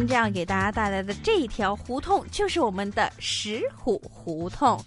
[0.00, 4.82] 今天给大家带来的这一条胡同，就是我们的石虎胡同。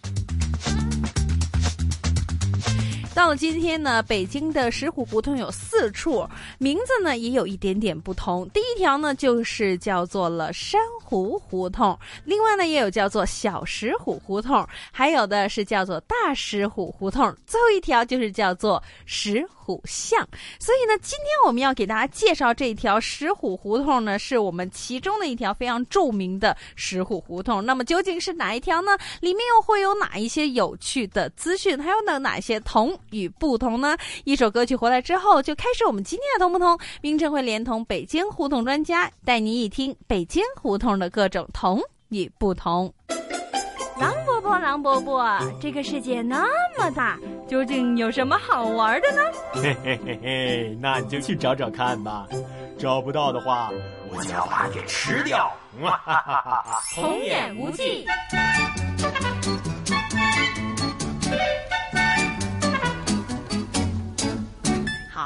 [3.16, 6.28] 到了今天呢，北京的石虎胡同有四处，
[6.58, 8.50] 名字呢也有一点点不同。
[8.50, 20.28] 第一条呢就是叫做了珊瑚胡同，另外呢也有叫做小石虎胡同，还有的是叫做大石虎胡同，最后一条就是叫做石虎巷。
[20.60, 27.64] 所以呢，今天我们要给大家介绍这条石虎胡同呢，是我们其中的一条非常著名的石虎胡同。
[27.64, 28.98] 那么究竟是哪一条呢？
[29.22, 31.82] 里面又会有哪一些有趣的资讯？
[31.82, 33.00] 还有呢哪些同？
[33.14, 33.96] 与不同呢？
[34.26, 36.78] 一首歌曲回来之后，就开始我们今天的同不同。
[37.00, 42.94] 冰城会连同北京胡同专家，带您一听北京胡同的各种同与不同。
[44.00, 46.46] 狼伯伯，狼伯伯，这个世界那
[46.78, 49.22] 么大，究竟有什么好玩的呢？
[49.54, 52.28] 嘿嘿嘿嘿，那你就去找找看吧。
[52.78, 53.70] 找不到的话，
[54.10, 55.52] 我就要把你给吃掉。
[55.82, 58.06] 哈哈哈哈童言无忌。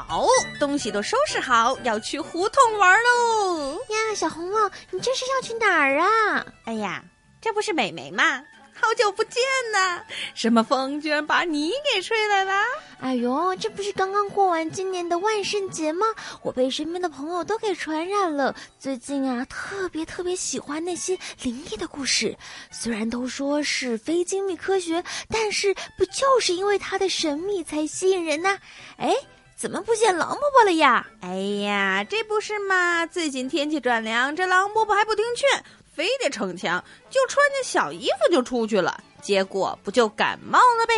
[0.06, 0.26] 好，
[0.60, 3.72] 东西都收拾好，要去胡同玩喽！
[3.88, 6.46] 呀，小红帽，你这是要去哪儿啊？
[6.64, 7.02] 哎呀，
[7.40, 8.42] 这不是美眉吗？
[8.80, 10.00] 好久不见呐！
[10.34, 12.52] 什么风居然把你给吹来了？
[13.00, 16.06] 哎呦，这不是刚刚过完今年的万圣节吗？
[16.42, 18.54] 我被身边的朋友都给传染了。
[18.78, 22.36] 最近啊，特别特别喜欢那些灵异的故事。
[22.70, 28.58] 虽然都说是非精密科学，但是不就是因为它的神秘才吸引人呢？
[28.96, 29.12] 哎。
[29.58, 31.04] 怎么不见狼伯伯了呀？
[31.20, 33.04] 哎呀，这不是嘛！
[33.04, 40.94] 最近天气转凉，这狼伯伯还不听劝，非得逞强，就穿件小衣服就出去了，结果不就感冒了呗？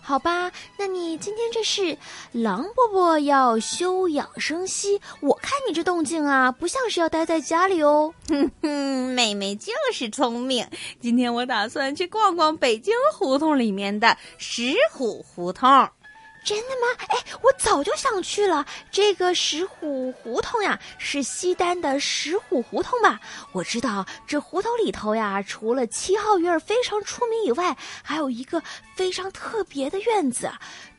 [0.00, 1.98] 好吧，那你今天这是
[2.32, 8.14] 狼伯伯要休养生息，我看你这动静啊，不像是要待在家里哦。
[8.28, 8.68] 哼哼，
[9.14, 10.66] 妹妹就是聪明，
[10.98, 15.68] 今天我打算去逛逛北京胡同里面的石虎胡同。
[16.46, 17.04] 真的吗？
[17.08, 18.64] 哎，我早就想去了。
[18.92, 23.20] 这个石虎胡同呀，是西单的石虎胡同吧？
[23.50, 28.62] 我知道这胡同里头呀，除了七号院非常出名以外，还有一个
[28.94, 30.48] 非常特别的院子，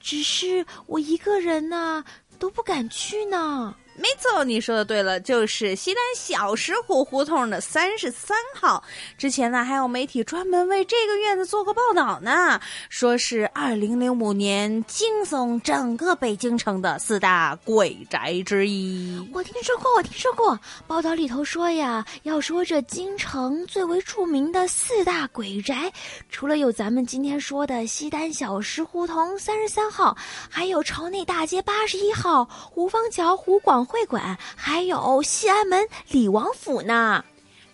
[0.01, 2.03] 只是我一个人呢
[2.37, 3.73] 都不敢去呢。
[3.99, 8.83] 没错，你说的对了，就是西单小石虎胡同的三十三号。
[9.17, 19.27] 之前呢，还有媒体专门为这个院子做过报道呢，说是二零零五年惊悚整个北京城的四大鬼宅之一。
[19.33, 25.91] 我听说过，我听说过，报道里头说呀，要说这京城最为著名的四大鬼宅，
[26.29, 30.15] 除了有咱们今天说的西单小石胡同三十三号，
[30.47, 33.86] 还有朝内大街八十一号、胡方桥胡广。
[33.87, 37.23] 会馆还有西安门李王府呢。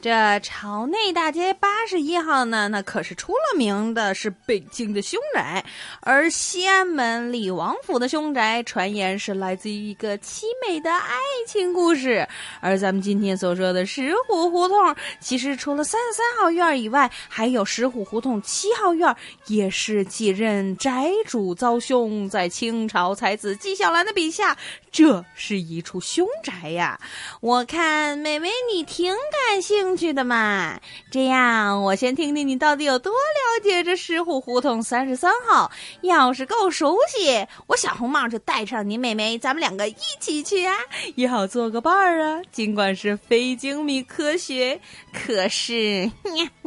[0.04, 5.64] 这朝内大街八十一号呢，那可是出了名的是北京的凶宅，
[6.02, 11.16] 而西安门李王府的凶宅，传言是来自于一个凄美的爱
[11.48, 12.28] 情故事。
[12.60, 19.16] 而咱们今天所说的石虎胡同，其实除了三十三号院以外，还有石虎胡同七号院，
[19.48, 24.58] 也是继任宅主遭凶，在清朝才子纪晓岚的笔下，
[24.92, 27.00] 这是一处凶宅呀。
[27.40, 29.10] 我看美美你挺
[29.48, 29.93] 感兴。
[29.96, 30.80] 去的嘛，
[31.12, 35.72] 这样我先听听你到底有多了解这石虎胡同三十三号。
[36.02, 40.76] 要是够熟悉，我小红帽就带上你妹妹，咱们两个一起去啊，
[41.16, 42.42] 也好做个伴儿啊。
[42.52, 44.82] 尽管是非精密科学，
[45.14, 46.12] 可是，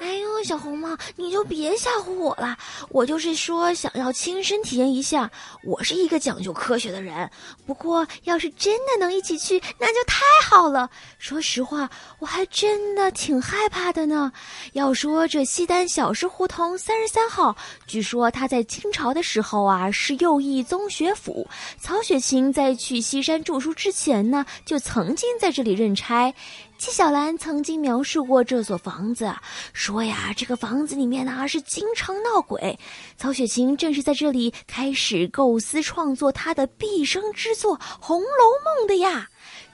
[0.00, 2.56] 哎呦，小红帽，你就别吓唬我了。
[2.90, 5.30] 我就是说想要亲身体验一下。
[5.64, 7.28] 我是一个讲究科学的人，
[7.66, 10.88] 不过要是真的能一起去，那就太好了。
[11.18, 11.90] 说实话，
[12.20, 12.43] 我还。
[12.46, 14.32] 真的挺害怕的呢。
[14.72, 17.56] 要说这西单小石胡同三十三号，
[17.86, 21.46] 据说他在清朝的时候啊是右翼宗学府。
[21.78, 26.32] 曹雪芹在去西山著书之前呢，就曾经在这里任差。
[26.76, 29.32] 纪晓岚曾经描述过这所房子，
[29.72, 32.78] 说呀，这个房子里面呢是经常闹鬼。
[33.16, 38.26] 曹雪芹正是在这里开始构思创作他的毕生之作《红楼
[38.64, 39.28] 梦》的呀。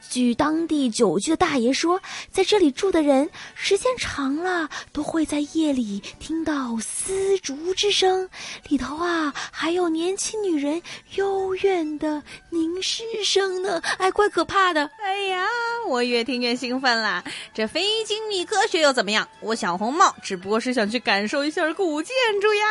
[0.08, 2.00] 据当地久居的大爷说，
[2.32, 8.28] 在这里住的人时间长了，都会在夜里听到丝竹之声，
[8.68, 10.82] 里头啊还有年轻女人
[11.14, 14.90] 幽怨的凝视声呢， 哎，怪可怕的。
[15.00, 15.46] 哎呀，
[15.88, 17.22] 我越听越兴奋啦！
[17.54, 19.26] 这非精密科学又怎么样？
[19.40, 22.66] 我小红帽只不过是想去感受一下古建筑呀。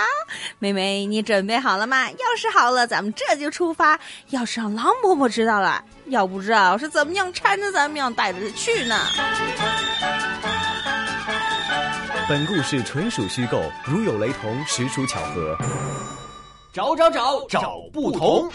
[0.59, 2.09] 妹妹，你准备好了吗？
[2.09, 3.99] 要是好了，咱们这就出发。
[4.29, 5.83] 要是让狼婆婆知道了。
[6.07, 8.95] 要不知道是怎么样缠着咱们样带着去呢？
[12.27, 15.57] 本故事纯属虚构，如有雷同，实属巧合。
[16.71, 18.47] 找找找找不同。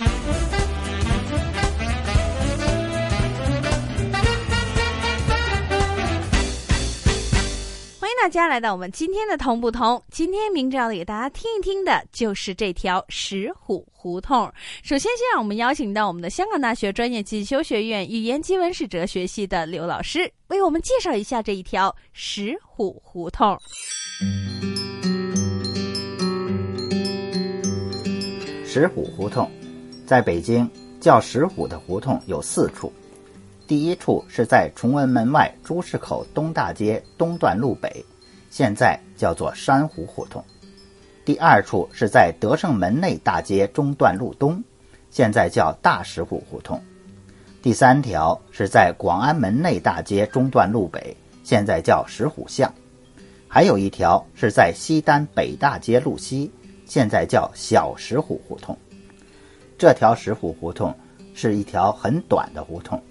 [8.25, 14.51] 大家来到我们今天的同不同，今天明着要给大家听一听的就是这条石虎胡同。
[14.83, 23.59] 首先，先让我们邀请到我们的香港大学专业进修学院语言及文史哲学系的刘老师，为我们介绍一下这一条石虎胡同。
[28.65, 29.51] 石虎胡同
[30.07, 30.67] 在北京
[30.99, 32.91] 叫石虎的胡同有四处。
[33.67, 38.05] 第一处是在崇文门外朱市口东大街东段路北，
[38.55, 40.41] 现在叫做珊瑚胡同；
[41.25, 44.63] 第二处是在德胜门内大街中段路东，
[45.11, 46.79] 现在叫大石虎胡同；
[47.61, 52.71] 第三条是在广安门内大街中段路北，现在叫石虎巷；
[53.49, 56.49] 还有一条是在西单北大街路西，
[56.87, 58.79] 现在叫小石虎胡同。
[59.77, 60.97] 这条石虎胡同
[61.35, 63.03] 是一条很短的胡同。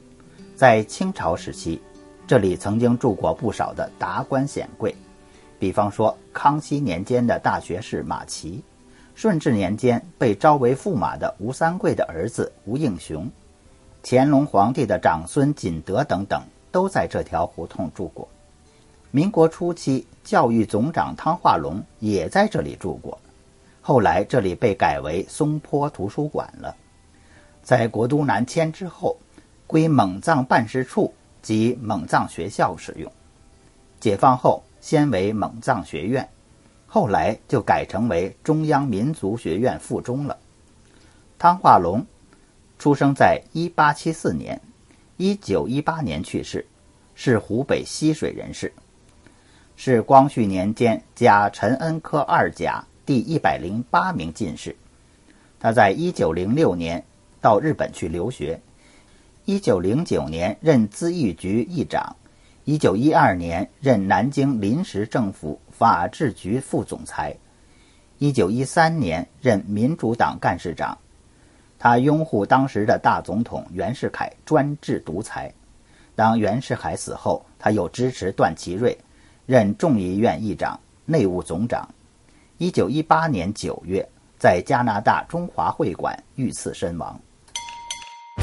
[0.55, 1.81] 在清朝时期，
[2.25, 4.95] 这里曾经住过不少的达官显贵，
[5.63, 8.61] 比方说康熙年间的大学士马齐，
[9.15, 13.31] 顺治年间被招为驸马的吴三桂的儿子吴应熊，
[14.03, 18.27] 乾隆皇帝的长孙锦德等等，都在这条胡同住过。
[19.09, 23.17] 民国初期，教育总长汤化龙也在这里住过，
[23.79, 26.75] 后来这里被改为松坡图书馆了。
[27.61, 29.15] 在国都南迁之后。
[29.65, 33.09] 归蒙藏办事处及蒙藏学校使用。
[34.01, 36.27] 解放后，先为蒙藏学院，
[36.87, 40.37] 后来就改成为中央民族学院附中了。
[41.39, 42.05] 汤化龙
[42.77, 44.61] 出生在1874年
[45.19, 46.65] ，1918年去世，
[47.15, 48.73] 是湖北溪水人士，
[49.77, 54.75] 是光绪年间甲辰恩科二甲第一百零八名进士。
[55.61, 57.01] 他在1906年
[57.39, 58.59] 到日本去留学。
[59.45, 62.17] 一九零九年任资义局议长，
[62.65, 67.35] 一九一二年任南京临时政府法制局副总裁，
[68.19, 70.97] 一九一三年任民主党干事长。
[71.77, 75.53] 他拥护当时的大总统袁世凯专制独裁。
[76.15, 78.97] 当袁世凯死后，他又支持段祺瑞，
[79.45, 81.85] 任众议院议长、内务总长。
[82.59, 84.07] 一九一八年九月，
[84.39, 87.19] 在加拿大中华会馆遇刺身亡。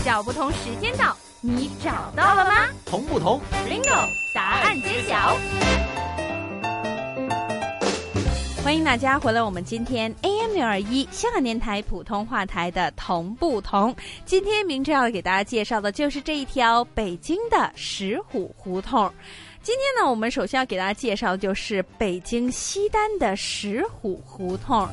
[0.05, 2.69] 小不同时间到，你找到了吗？
[2.85, 4.07] 同不同？Bingo！
[4.35, 5.35] 答案揭晓。
[8.63, 13.97] 欢迎大家回来，我们今天 AM 六二一香港电台普通话台的同不同。
[14.27, 19.11] 今天明正要给大家介绍的就是这一条北京的石虎胡同。
[19.63, 24.87] 今天呢，我们首先要给大家介绍的就是北京西单的石虎胡同。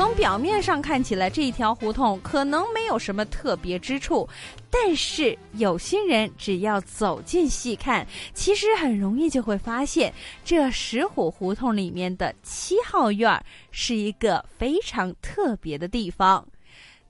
[0.00, 4.26] 从表面上看起来，这一条胡同可能没有什么特别之处，
[4.70, 10.10] 但是有心人只要走近细看，其实很容易就会发现，
[10.42, 16.48] 这石虎胡同里面的七号院儿是一个非常特别的地方。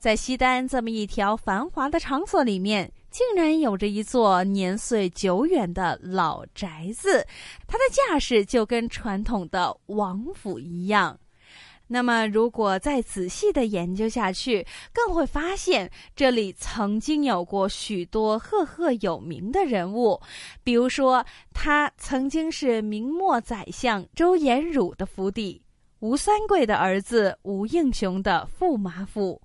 [0.00, 7.24] 在西单这么一条繁华的场所里面，竟然有着一座年岁久远的老宅子，
[7.68, 11.16] 它的架势就跟传统的王府一样。
[11.92, 20.20] 那么，如果再仔细的研究下去，更会发现这里曾经有过许多赫赫有名的人物，
[20.62, 25.60] 比如说，他曾经是明末宰相周延儒的府邸，
[25.98, 29.42] 吴三桂的儿子吴应熊的驸马府。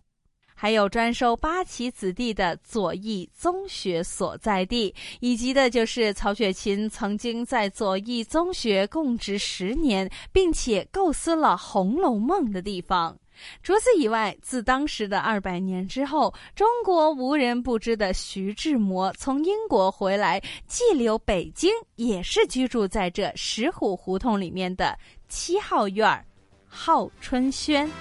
[0.56, 13.16] 还有专收八旗子弟的左翼宗学所在地，以及的就是曹雪芹曾经在左翼宗学供职十年，并且构思了《红楼梦》的地方。
[13.62, 24.98] 除此以外，自当时的二百年之后，中国无人不知的徐志摩从英国回来，寄留北京，也是居住在这石虎胡同里面的
[25.28, 26.26] 七号院儿，
[26.70, 27.92] 号春轩。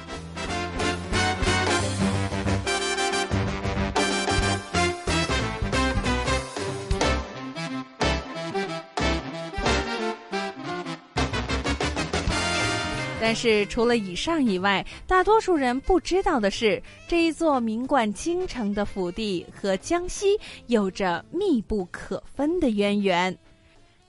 [13.26, 23.34] 但是除了以上以外，大多数人不知道的是，这一座名冠京城的府邸和江西有着密不可分的渊源。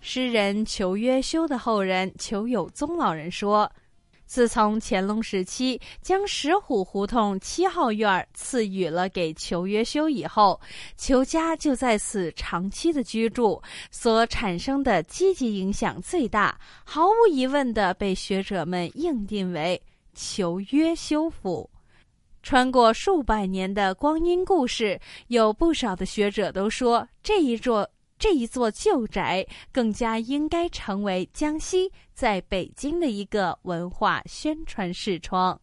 [0.02, 3.72] 诗人裘约修的后人裘有宗老人说。
[4.26, 10.60] 自从乾隆时期将石虎胡同七号院赐予了给裘约修以后，
[10.98, 19.82] 裘家就在此长期的居住，所产生的积极影响最大，毫无疑问的被学者们硬定为
[20.14, 21.70] 裘约修府。
[22.42, 27.90] 穿过数百年的光阴故事，有不少的学者都说这一座。
[28.26, 35.62] 这一座旧宅更加应该成为江西在北京的一个文化宣传视窗。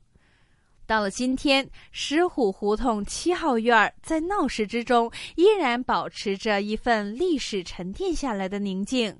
[0.87, 9.13] 到了今天，石虎胡同七号院儿在闹市之中依然保持着一份历史沉淀下来的宁静。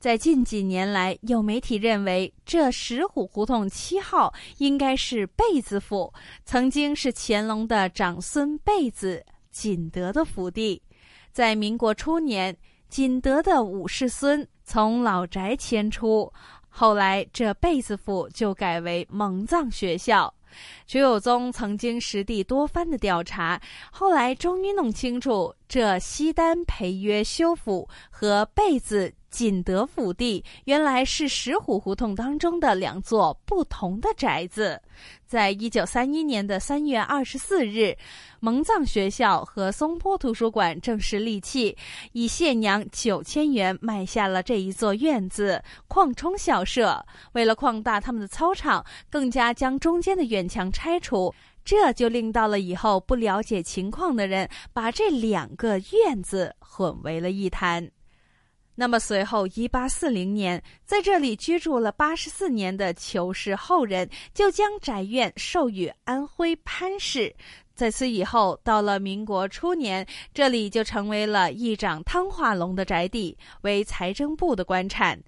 [0.00, 6.12] 在近几年来，有媒体认为这石虎胡同七号应该是贝子府，
[6.44, 10.82] 曾经是乾隆的长孙贝子锦德的府邸，
[11.30, 12.52] 在民国初年。
[12.90, 16.30] 锦德的五世孙从老宅迁出，
[16.68, 20.34] 后来这贝子府就改为蒙藏学校。
[20.88, 23.60] 徐有宗曾经实地多番的调查，
[23.92, 29.14] 后来终于弄清楚，这西单培约修府和贝子。
[29.30, 34.80] 锦德府地原来是石虎胡同当中的两座不同的宅子。
[35.24, 37.96] 在一九三一年的三月二十四日，
[38.40, 41.76] 蒙藏学校和松坡图书馆正式立契，
[42.12, 47.06] 以现洋九千元买下了这一座院子，扩充校舍。
[47.32, 51.32] 为了扩大他们的操场，更加将中间的院墙拆除，
[51.64, 57.88] 这就令到了以后不了解情况的人把这两个院子混为了一谈。
[58.80, 67.30] 那么随后，一八四零年，在这里居住了八十四年的裘氏后人，就将宅院授予安徽潘氏。
[67.74, 75.22] 在此以后，到了民国初年，这里就成为了议长汤化龙的宅地，为财政部的官产。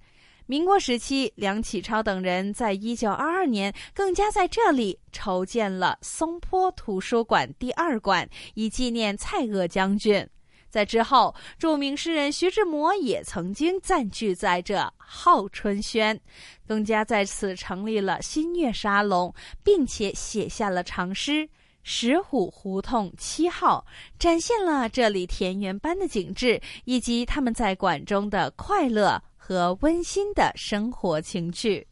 [0.46, 10.26] 民国时期，梁启超等人在一九二二年，更加在这里筹建了松坡图书馆第二馆，以纪念蔡锷将军。
[10.72, 16.18] 在之后，著名诗人徐志摩也曾经暂居在这号春轩，
[16.66, 21.46] 更加在此成立了新月沙龙，并且写下了长诗
[21.82, 23.84] 《石虎胡同七号》，
[24.18, 31.86] 展现了这里田园般的景致，以及他们在馆中的快乐和温馨的生活情趣。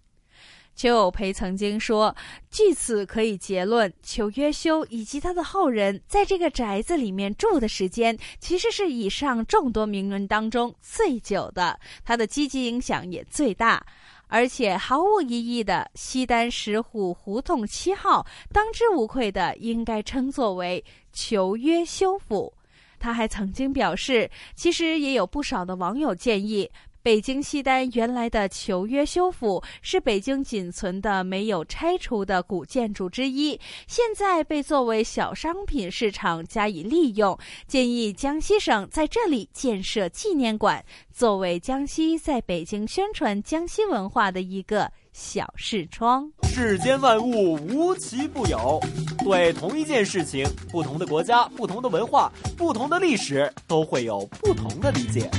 [0.80, 2.16] 邱有培曾经说
[2.50, 13.84] ：“据此可以结论，邱约修以及他的后人在这个宅子里面住的时间，其实是以上众多名人当中最久的，他的积极影响也最大。
[14.28, 20.82] 而且毫无疑义的，西单石虎胡同七号当之无愧的应该称作为
[21.12, 22.50] 求约修府。”
[22.98, 26.70] 他还曾经表示，其实也有不少的网友建议。
[27.02, 37.38] 北京西单原来的求约修复是北京仅存的没有拆除的古建筑之一，现在被作为小商品市场加以利用。
[37.66, 46.30] 建议江西省在这里建设纪念馆，作为江西在北京宣传江西文化的一个小视窗。
[46.42, 48.78] 世间万物无奇不有，
[49.24, 55.30] 对同一件事情，不同的国家、不同的文化、不同的历史，都会有不同的理解。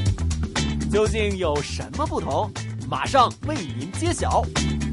[0.92, 2.52] 究竟有什么不同？
[2.90, 4.44] 马上为您揭晓。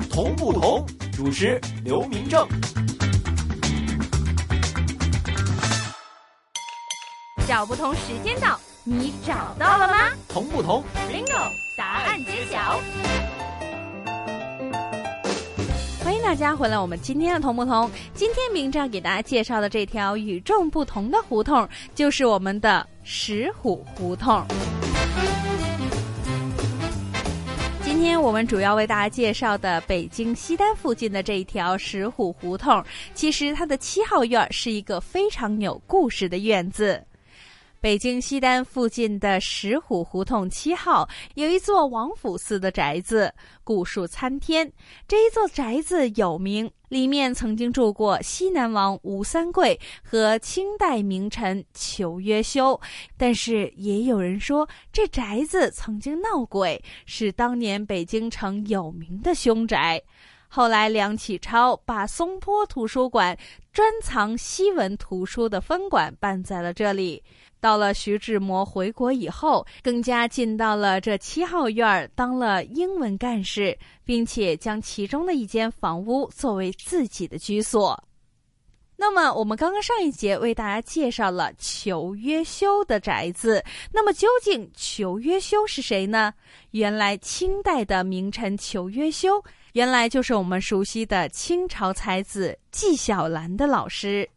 [0.09, 0.87] 同不同？
[1.13, 2.47] 主持刘明正。
[7.49, 10.13] 找不同时间到，你找到了吗？
[10.29, 11.51] 同不同？Bingo！
[11.77, 12.81] 答案揭晓。
[16.05, 17.91] 欢迎大家回来，我们今天的同不同？
[18.15, 24.47] 今天明正给大家介绍的这条与众不同的胡同，就是我们的石虎胡同。
[27.99, 32.81] 今天我们主要为大家介绍的北京西单附近的这一条石虎胡同，
[33.13, 37.05] 其实它的七号院是一个非常有故事的院子。
[37.81, 43.33] 北京西单附近的石虎胡同七号有一座王府寺的宅子，
[43.63, 44.71] 古树参天。
[45.07, 52.79] 这一座宅子有名，里面曾经住过西南王吴三桂和清代名臣裘约修。
[53.17, 60.03] 但是也有人说，这宅子曾经闹鬼，是当年北京城有名的凶宅。
[60.51, 63.39] 后来梁启超把松坡图书馆
[63.71, 67.23] 专藏西文图书的分馆办在了这里。
[67.61, 78.03] 到了徐志摩回国以后，更加进到了这七号院当了英文干事，并且将其中的一间房屋作为自己的居所。
[79.01, 83.65] 那么，我们刚刚上一节为大家介绍了裘约修的宅子。
[83.93, 86.35] 那么，究竟裘约修是谁呢？
[86.73, 89.41] 原来，清代的名臣裘约修，
[89.75, 94.29] 原来就是我们熟悉的清朝才子纪晓岚的老师。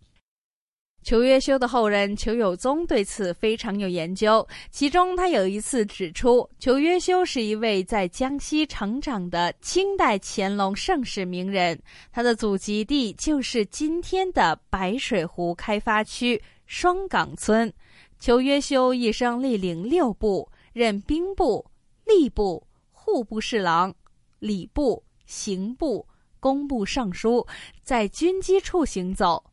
[1.03, 11.77] 裘约修的后人裘有宗对此非常有研究，其中他有一次指出，裘约修是一位在江西成长的清代乾隆盛世名人，
[12.11, 17.71] 他的祖籍地就是今天的白水湖开发区双岗村。
[18.19, 21.65] 裘约修一生历领六部，任兵部、
[22.05, 23.91] 吏部、户部侍郎、
[24.37, 26.07] 礼部、刑部、
[26.39, 27.45] 工部尚书，
[27.81, 29.43] 在军机处行走。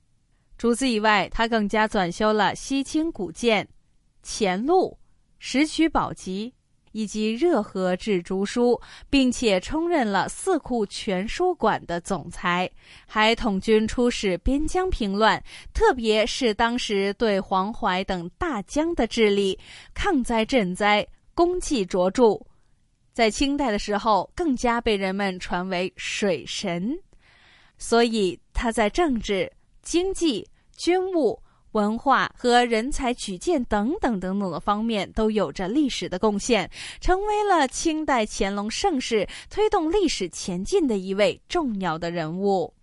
[0.59, 3.67] 除此以外，他更加转修了西清古鉴、
[4.25, 4.99] 前录、
[5.39, 6.53] 石渠宝笈
[6.91, 12.69] 以及热河志诸书，并且充任了四库全书馆的总裁，
[13.07, 15.41] 还统军出使边疆平乱，
[15.73, 19.57] 特别是当时对黄淮等大江的治理、
[19.95, 22.37] 抗灾赈灾，功绩卓著。
[23.13, 26.99] 在清代的时候，更加被人们传为水神，
[27.77, 29.49] 所以他在政治。
[29.89, 31.41] 经济、军务、
[31.73, 42.75] 文化和人才举荐等等等等的方面都有着历史的贡献，成为了清代乾隆盛世推动历史前进的一位重要的人物。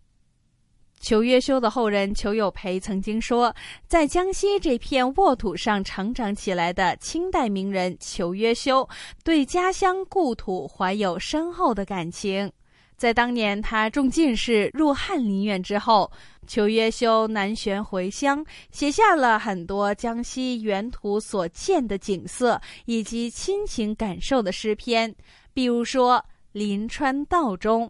[1.00, 3.56] 裘约修的后人裘有培曾经说，
[3.88, 8.90] 在江西这片沃土上成长起来的清代名人裘约修，
[9.24, 12.52] 对家乡故土怀有深厚的感情。
[12.98, 16.12] 在当年他中进士入翰林院之后。
[16.48, 25.12] 求约修南旋回乡，写下了很多江西原图所见的景色以及亲情感受的诗篇，
[25.56, 27.90] 比如说“临川道中”“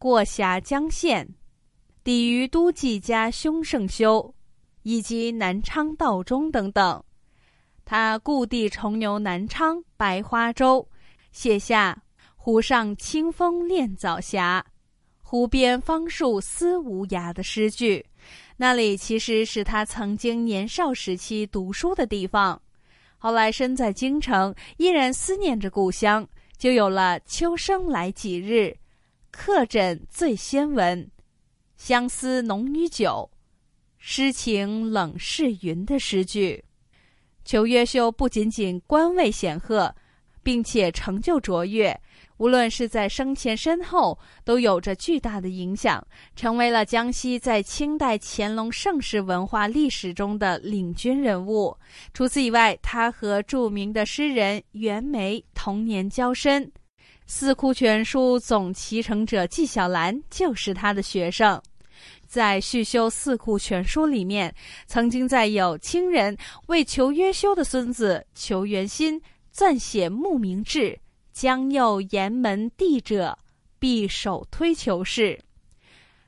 [0.00, 1.28] 过峡江县
[2.02, 4.34] ”“抵于都记家兄胜修”
[4.82, 7.04] 以及“南昌道中”等等。
[7.84, 10.88] 他故地重游南昌白花洲，
[11.32, 12.02] 写下
[12.42, 14.64] “湖上清风恋早霞”。
[15.20, 18.06] 湖边芳树思无涯的诗句，
[18.56, 22.60] 那里其实是他曾经年少时期读书的地方。
[23.18, 26.26] 后来身在京城，依然思念着故乡，
[26.56, 28.74] 就有了“秋生来几日，
[29.30, 31.10] 客枕醉先闻，
[31.76, 33.30] 相思浓于酒，
[33.98, 36.64] 诗情冷是云”的诗句。
[37.44, 39.94] 裘约修不仅仅官位显赫，
[40.42, 41.98] 并且成就卓越。
[42.38, 46.02] 无论是在生前身后，都有着巨大的影响，
[46.34, 51.76] 成为了江西在清代乾隆盛世文化历史中的领军人物。
[52.14, 56.64] 除此以外，他和著名的诗人袁枚同年交深，
[57.26, 61.60] 《四库全书》总集成者纪晓岚就是他的学生。
[62.26, 64.54] 在续修《四库全书》里面，
[64.86, 66.34] 曾经在有清人
[66.68, 69.20] 为求约修的孙子求元心
[69.54, 70.98] 撰写墓铭志。
[71.32, 73.38] 将右沿门地者，
[73.78, 75.40] 必首推求氏。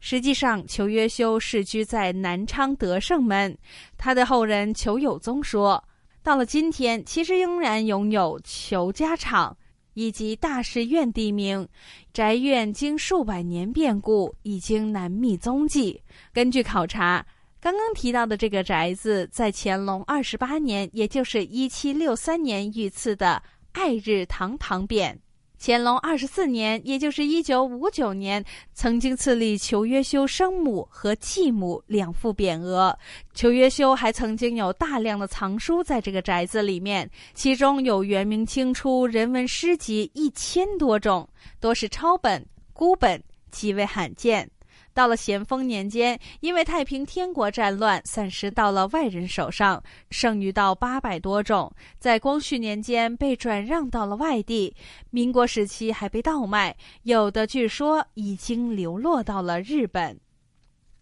[0.01, 3.55] 实际上，裘约修世居在南昌德胜门。
[3.99, 5.83] 他的后人裘有宗说，
[6.23, 9.55] 到了今天，其实仍然拥有裘家场
[9.95, 11.69] 以及大士院地名。
[12.13, 16.01] 宅院经数百年变故，已经难觅踪迹。
[16.33, 17.27] 根据考察，
[17.63, 23.41] 刚刚提到的这个宅子，在乾隆二十八年，也就是一七六三年御赐的。
[23.71, 25.17] 爱日堂堂匾，
[25.59, 28.45] 乾隆二十四年，也就是一九五九年，
[28.75, 32.99] 曾经赐立裘约修生母和继母两副匾额。
[33.33, 41.27] 裘约修还曾经有大量的藏书在这个宅子里面，其中有元明清初人文诗集一千多种，
[41.61, 43.23] 多是抄本、孤本，
[43.53, 44.51] 极为罕见。
[44.95, 51.73] 到了咸丰年间，因为太平天国战乱，散失到了外人手上，剩余到八百多种。
[51.99, 54.75] 在光绪年间被转让到了外地，
[55.11, 60.19] 民国时期还被盗卖，有的据说已经流落到了日本。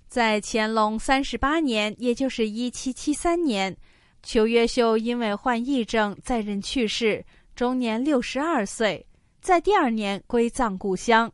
[0.08, 3.76] 在乾隆三十八年，也就是一七七三年，
[4.22, 7.24] 裘约修因为患疫症在任去世，
[7.54, 9.06] 终年六十二岁，
[9.40, 11.32] 在第二年归葬故乡。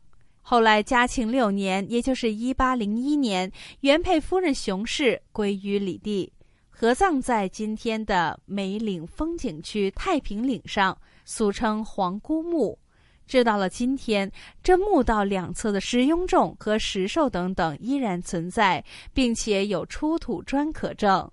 [0.49, 6.31] 后来，嘉庆六年，也就是一八零一年，原配夫人熊氏归于李地，
[6.69, 12.79] 合葬在今天的梅岭风景区太平岭上，俗称皇姑墓。
[13.27, 14.31] 直到了今天，
[14.63, 18.81] 这墓道两侧的石雍仲和石兽等等依然存在，
[19.13, 21.29] 并且有出土砖可证。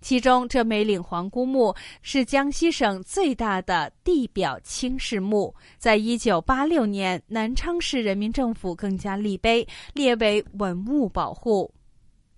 [0.00, 11.70] 其中，这梅岭皇姑墓是江西省最大的地表青石墓，在一九八六年，南昌市人民政府更加立碑列为文物保护。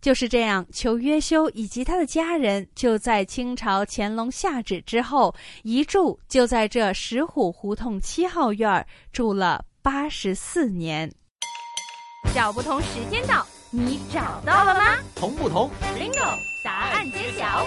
[0.01, 11.09] 就是这样，裘约修以及他的家人就在清朝乾隆下旨之后，一住就在这石虎胡同七号院住了八十四年。
[12.35, 14.99] 找不同时间到，你找到了吗？
[15.15, 17.67] 同不同？Bingo，答案揭晓。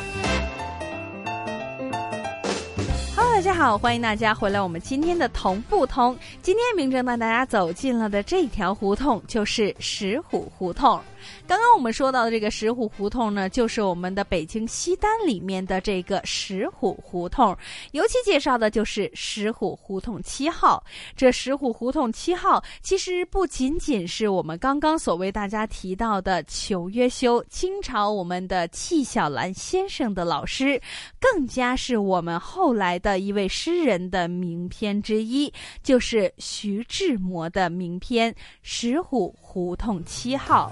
[3.35, 4.61] 大家好，欢迎大家回来。
[4.61, 11.01] 我们今天的同不同，今天明正带大家走进了的这条胡同就是石虎胡同。
[11.47, 17.55] 刚刚我们说到的这个石虎胡同呢，就是我们的北京西单里面的这个石虎胡同。
[17.91, 20.81] 尤其介绍的就是石虎胡同七号。
[21.17, 30.79] 这石虎胡同七号其实不仅仅是我们刚刚所为大家提到的裘约修，清朝我们的戚小兰先生的老师，
[31.19, 40.71] 更加是我们后来的一位诗人的名篇之一，就是徐志摩的名篇《石虎胡同七号》。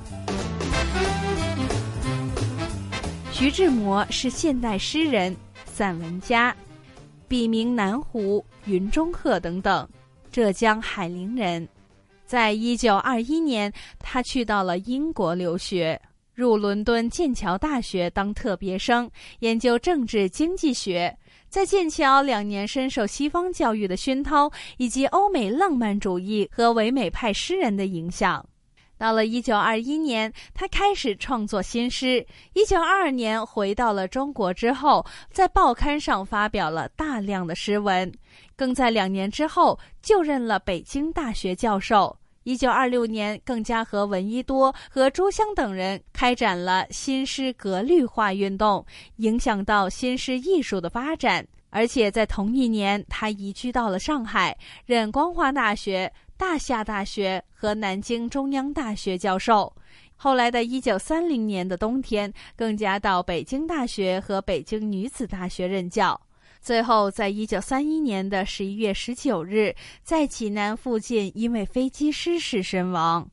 [3.32, 5.36] 徐志摩是现代诗人、
[5.66, 6.56] 散文家，
[7.28, 9.89] 笔名南湖、云中鹤等等，
[10.32, 11.68] 浙江海宁人。
[12.28, 16.00] 在一九二一年，他去到了英国留学，
[16.36, 21.18] 入伦敦剑桥大学当特别生，研究政治经济学。
[21.54, 28.44] 在剑桥两年，深受西方教育的熏陶，以及欧美浪漫主义和唯美派诗人的影响。
[28.98, 32.26] 到了一九二一年，他开始创作新诗。
[32.54, 38.12] 一九二二年回到了中国之后，在报刊上发表了大量的诗文，
[38.56, 42.18] 更在两年之后就任了北京大学教授。
[42.43, 48.86] 一九二六年，更加和闻一多和朱湘等人开展了新诗格律化运动，
[49.17, 51.45] 影响到新诗艺术的发展。
[51.69, 56.12] 而且在同一年，他移居到了上海，任光华大学。
[56.36, 59.71] 大夏大学和南京中央大学教授，
[60.17, 66.19] 后来的一九三零年的冬天，更加到北京大学和北京女子大学任教。
[66.63, 73.30] 最后，在一九三一年的十一月十九日，在济南附近因为飞机失事身亡。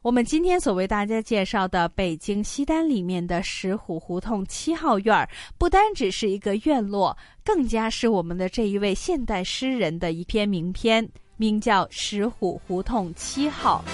[0.00, 11.06] 我们今天所为大家介绍的北京西单里面的石虎胡同七号院儿，不单只是一个院落，更加是我们的这一位现代诗人的一篇名篇。
[11.36, 13.84] 名叫石虎胡同七号。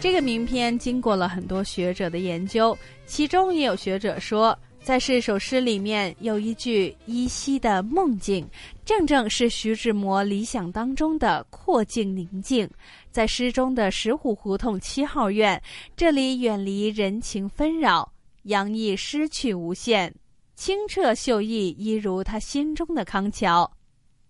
[0.00, 4.58] 这个名篇经过了很多学者的研究，其中也有学者说。
[4.82, 8.48] 在这首诗里面有一句依稀的梦境，
[8.82, 12.66] 正正是徐志摩理想当中的阔静宁静。
[13.10, 15.62] 在诗中的石虎胡同七号院，
[15.94, 18.10] 这里远离人情纷扰，
[18.44, 20.10] 洋溢诗趣无限，
[20.56, 23.70] 清澈秀逸，一如他心中的康桥。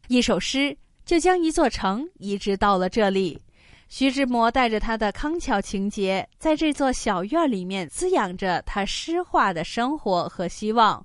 [0.08, 3.40] 一首诗就将一座城移植到了这里。
[3.90, 11.04] 徐志摩带着他的康桥情节，在这座小院里面滋养着他诗化的生活和希望。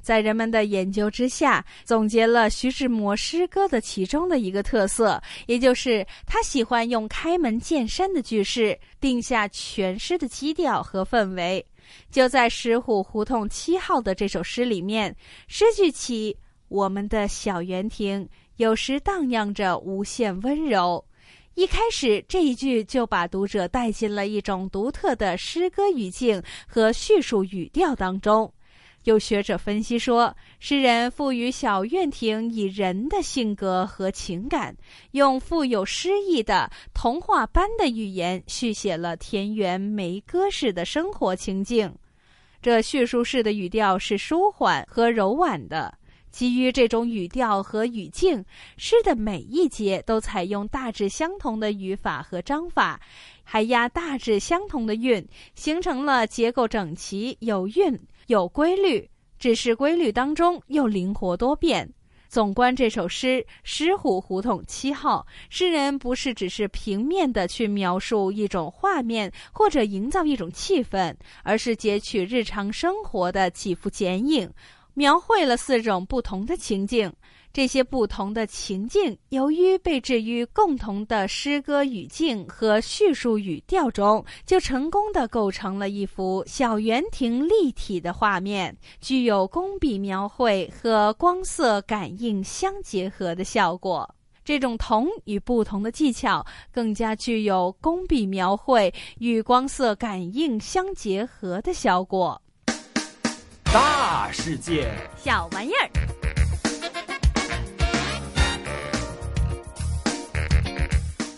[0.00, 11.64] 在人们的研究之下，总结了徐志摩诗歌的其中的一个特色，也就是他喜欢用开门见山的句式定下全诗的基调和氛围。
[12.10, 15.14] 就在石虎胡同七号的这首诗里面，
[15.46, 16.34] 诗句起
[16.68, 18.26] ：“我们的小园亭，
[18.56, 21.04] 有时荡漾着无限温柔。”
[21.54, 28.50] 一开始这一句就把读者带进了一种独特的诗歌语境和叙述语调当中。
[29.04, 34.74] 有学者分析说，诗人赋予小院亭以人的性格和情感，
[35.10, 41.92] 用富有诗意的童话般的语言续写了田园梅歌式的生活情境。
[42.62, 45.92] 这叙述式的语调是舒缓和柔婉的。
[46.32, 48.44] 基于这种语调和语境，
[48.76, 52.98] 诗的每一节都采用大致相同的语法和章法，
[53.44, 59.08] 还押大致相同的韵，形成了结构整齐、有韵、有规律。
[59.38, 61.92] 只是规律当中又灵活多变。
[62.28, 63.26] 纵观这首诗
[63.62, 74.50] 《石虎胡同七号》，诗人不是只是平面的去描述一种画面或者营造一种气氛，而是截取日常生活的几幅剪影。
[74.94, 77.10] 描绘了四种不同的情境，
[77.52, 94.14] 这些不同的情境，由于被置于共同的诗歌语境和叙述语调中，就成功的构成了一幅小园亭立体的画面，具有工笔描绘和光色感应相结合的效果。
[94.44, 102.40] 这种同与不同的技巧，更加具有工笔描绘与光色感应相结合的效果。
[103.72, 105.88] 大世界，小玩意儿。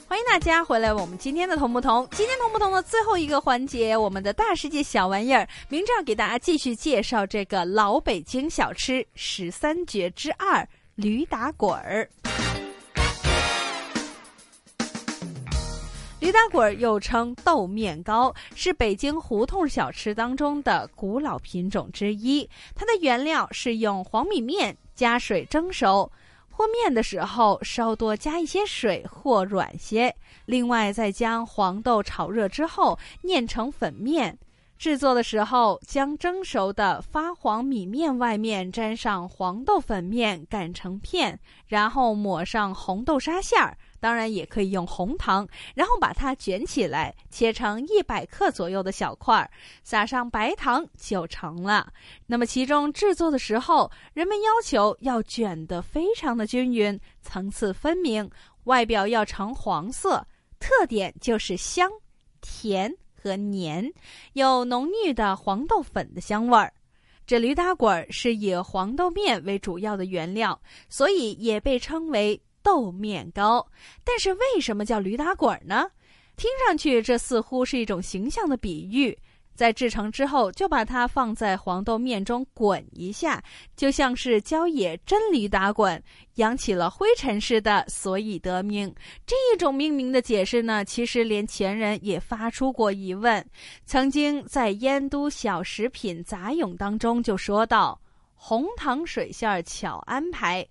[0.09, 2.09] 欢迎大家回来，我们今天的同不同？
[2.11, 10.67] 今天同不同的最后一个环节，我们的大世界小玩意儿，明正要给大家继续介绍这个老北京小吃十三绝之二——
[10.97, 12.11] 驴打滚儿。
[16.25, 22.49] 驴打滚儿又称豆面糕，是北京胡同小吃当中的古老品种之一。
[22.75, 26.11] 它的原料是用黄米面加水蒸熟。
[26.49, 30.17] 和面的时候，稍多加一些水或软些。
[30.47, 34.39] 另外，再将黄豆炒热之后碾成粉面。
[34.79, 43.77] 制作的时候，将蒸熟的发黄米面外面沾上黄豆粉面擀成片，然后抹上红豆沙馅儿。
[44.05, 49.51] 当然也可以用红糖，然后把它卷起来，切成一百克左右的小块儿，
[49.83, 51.91] 撒上白糖就成了。
[52.27, 58.31] 那么其中制作的时候，人们要求要卷得非常的均匀，层次分明，
[58.65, 60.23] 外表要呈黄色，
[60.59, 61.91] 特点就是香、
[62.43, 63.91] 甜和黏，
[64.35, 66.71] 有浓郁的黄豆粉的香味儿。
[67.27, 72.39] 这驴打滚儿是以黄豆面为主要的原料，所以也被称为。
[72.65, 73.65] 豆面糕，
[74.03, 75.87] 但是为什么叫驴打滚呢？
[76.37, 79.17] 听上去这似乎是一种形象的比喻。
[79.55, 83.41] 在制成之后，就把它放在黄豆面中滚一下，
[83.77, 86.03] 就像是郊野真驴打滚，
[86.35, 88.93] 扬起了灰尘似的，所以得名。
[89.25, 93.49] 这一种命名的解释呢，其实连前人也发出过疑问。
[93.87, 97.97] 曾经在《燕都小食品杂咏》当中就说到
[98.35, 100.67] ：“红糖水馅巧安排。”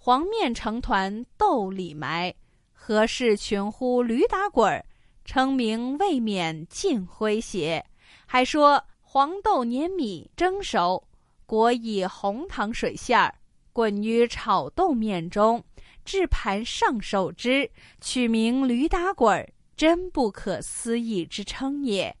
[0.00, 2.32] 黄面成团豆里埋，
[2.72, 4.86] 何事群呼驴打滚儿？
[5.24, 7.84] 称名未免尽诙谐。
[8.24, 11.02] 还说黄豆碾米蒸熟，
[11.44, 13.34] 裹以红糖水馅儿，
[13.72, 15.62] 滚于炒豆面中，
[16.04, 17.68] 置盘上手之，
[18.00, 22.16] 取名驴打滚儿，真不可思议之称也。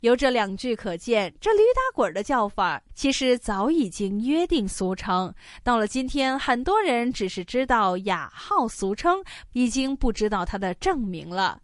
[0.00, 5.34] 由这两句可见，这驴打滚的叫法其实早已经约定俗成。
[5.64, 9.20] 到了今天，很多人只是知道雅号俗称，
[9.54, 11.60] 已经不知道它的正名了。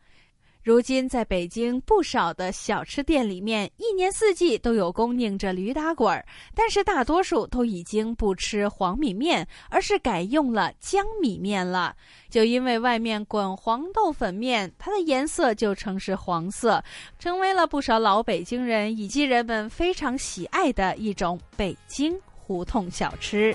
[0.64, 6.24] 如今，在北京不少的小吃店里面，一年四季都有供应着驴打滚儿，
[6.54, 11.94] 但是大多数都已经不吃黄米面，而是改用了江米面了。
[12.30, 16.82] 就因为外面滚黄豆粉面，它的颜色就成是黄色，
[17.18, 23.54] 成为了不少老北京人以及人们非常喜爱的一种北京胡同小吃。